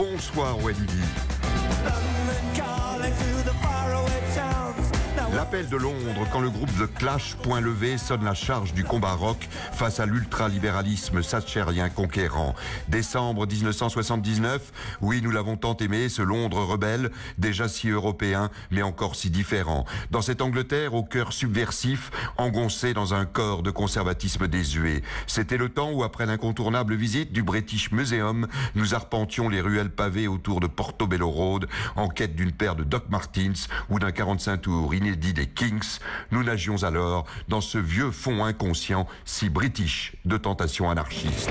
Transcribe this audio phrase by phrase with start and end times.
[0.00, 1.04] Bonsoir Wendy.
[5.32, 9.12] L'appel de Londres quand le groupe The Clash, point levé, sonne la charge du combat
[9.12, 12.56] rock face à l'ultralibéralisme satchérien conquérant.
[12.88, 19.14] Décembre 1979, oui, nous l'avons tant aimé, ce Londres rebelle, déjà si européen, mais encore
[19.14, 19.84] si différent.
[20.10, 25.02] Dans cette Angleterre au cœur subversif, engoncé dans un corps de conservatisme désuet.
[25.28, 30.26] C'était le temps où, après l'incontournable visite du British Museum, nous arpentions les ruelles pavées
[30.26, 34.92] autour de Portobello Road en quête d'une paire de Doc Martens ou d'un 45 tours
[34.92, 35.98] inédit dit des Kings,
[36.32, 41.50] nous nagions alors dans ce vieux fond inconscient si british de tentation anarchiste.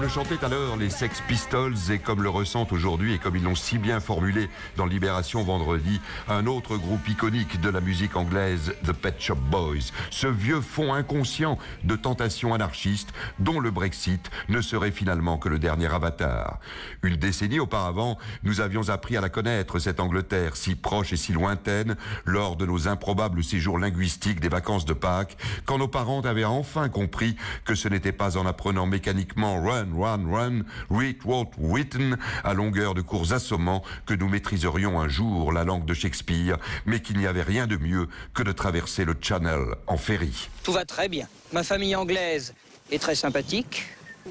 [0.00, 3.42] Comme le chantaient alors les Sex Pistols et comme le ressentent aujourd'hui et comme ils
[3.42, 8.72] l'ont si bien formulé dans Libération vendredi, un autre groupe iconique de la musique anglaise,
[8.86, 9.92] The Pet Shop Boys.
[10.08, 15.58] Ce vieux fond inconscient de tentation anarchiste dont le Brexit ne serait finalement que le
[15.58, 16.60] dernier avatar.
[17.02, 21.34] Une décennie auparavant, nous avions appris à la connaître, cette Angleterre si proche et si
[21.34, 26.44] lointaine, lors de nos improbables séjours linguistiques des vacances de Pâques, quand nos parents avaient
[26.44, 32.16] enfin compris que ce n'était pas en apprenant mécaniquement Run, Run, Run, Read, Wrote, Written,
[32.44, 37.00] à longueur de cours assommants, que nous maîtriserions un jour la langue de Shakespeare, mais
[37.00, 40.48] qu'il n'y avait rien de mieux que de traverser le Channel en ferry.
[40.62, 41.26] Tout va très bien.
[41.52, 42.54] Ma famille anglaise
[42.90, 43.86] est très sympathique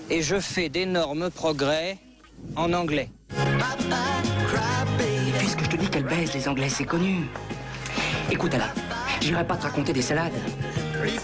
[0.10, 1.98] et je fais d'énormes progrès
[2.56, 3.10] en anglais.
[5.38, 7.26] Puisque je te dis qu'elle baise les Anglais, c'est connu.
[8.32, 8.72] Écoute, Alain,
[9.22, 10.34] j'irai pas te raconter des salades.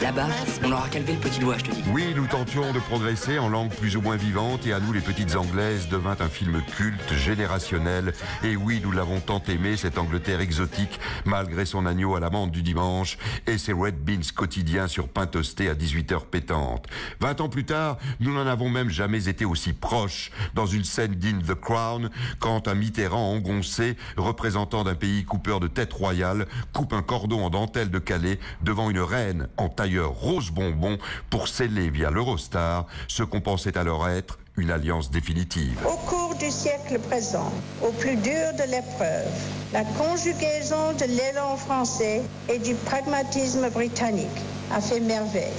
[0.01, 0.27] Là-bas,
[0.63, 1.83] on lever le petit doigt, je te dis.
[1.91, 5.01] Oui, nous tentions de progresser en langue plus ou moins vivante et à nous les
[5.01, 8.13] petites anglaises devint un film culte, générationnel.
[8.43, 12.63] Et oui, nous l'avons tant aimé, cette Angleterre exotique, malgré son agneau à l'amande du
[12.63, 16.85] dimanche et ses red beans quotidiens sur pain toasté à 18h pétantes.
[17.19, 21.15] Vingt ans plus tard, nous n'en avons même jamais été aussi proches dans une scène
[21.15, 22.09] digne The Crown
[22.39, 27.49] quand un Mitterrand engoncé, représentant d'un pays coupeur de tête royale, coupe un cordon en
[27.49, 30.97] dentelle de Calais devant une reine tailleur rose bonbon
[31.29, 35.77] pour sceller via l'Eurostar ce qu'on pensait alors être une alliance définitive.
[35.85, 39.27] Au cours du siècle présent, au plus dur de l'épreuve,
[39.73, 44.27] la conjugaison de l'élan français et du pragmatisme britannique
[44.71, 45.51] a fait merveille.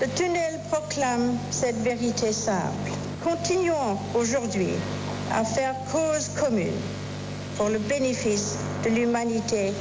[0.00, 2.90] Le tunnel proclame cette vérité simple.
[3.22, 4.74] Continuons aujourd'hui
[5.32, 6.80] à faire cause commune
[7.56, 9.72] pour le bénéfice de l'humanité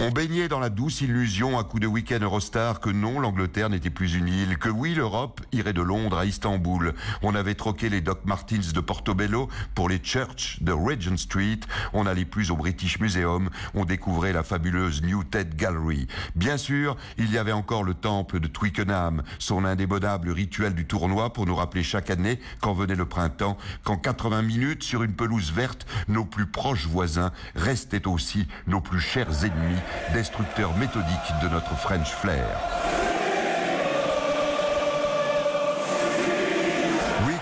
[0.00, 3.90] On baignait dans la douce illusion à coup de week-end Eurostar que non, l'Angleterre n'était
[3.90, 6.94] plus une île, que oui, l'Europe irait de Londres à Istanbul.
[7.22, 11.60] On avait troqué les Doc Martens de Portobello pour les Church de Regent Street.
[11.92, 13.50] On n'allait plus au British Museum.
[13.74, 16.08] On découvrait la fabuleuse New Ted Gallery.
[16.34, 21.32] Bien sûr, il y avait encore le temple de Twickenham, son indémodable rituel du tournoi
[21.32, 25.52] pour nous rappeler chaque année, quand venait le printemps, qu'en 80 minutes sur une pelouse
[25.52, 29.80] verte, nos plus proches voisins restaient aussi nos plus chers ennemis,
[30.14, 33.17] destructeurs méthodiques de notre French flair.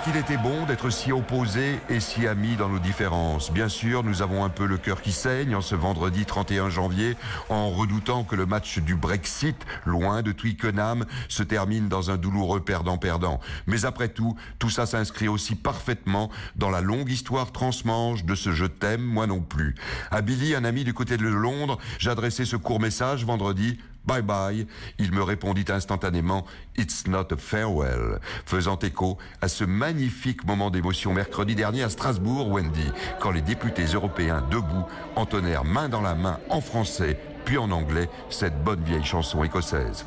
[0.06, 3.50] Qu'il était bon d'être si opposés et si amis dans nos différences.
[3.50, 7.17] Bien sûr, nous avons un peu le cœur qui saigne en ce vendredi 31 janvier,
[7.49, 12.61] en redoutant que le match du Brexit, loin de Twickenham, se termine dans un douloureux
[12.61, 13.41] perdant-perdant.
[13.66, 18.53] Mais après tout, tout ça s'inscrit aussi parfaitement dans la longue histoire transmanche de ce
[18.53, 19.75] je t'aime, moi non plus.
[20.12, 24.67] À Billy, un ami du côté de Londres, j'adressais ce court message vendredi Bye bye.
[24.99, 26.44] Il me répondit instantanément
[26.77, 32.50] It's not a farewell, faisant écho à ce magnifique moment d'émotion mercredi dernier à Strasbourg,
[32.50, 32.91] Wendy,
[33.21, 34.84] quand les députés européens debout
[35.16, 40.05] entonnèrent main dans la main en français puis en anglais cette bonne vieille chanson écossaise.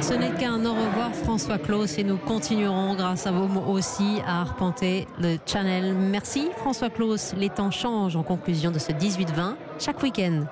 [0.00, 4.42] Ce n'est qu'un au revoir François Claus et nous continuerons grâce à vous aussi à
[4.42, 5.94] arpenter le channel.
[5.94, 7.34] Merci François Claus.
[7.36, 10.44] Les temps changent en conclusion de ce 18-20 chaque week-end.